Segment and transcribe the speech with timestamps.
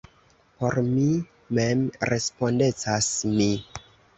[0.61, 1.03] Por mi
[1.59, 3.51] mem respondecas mi.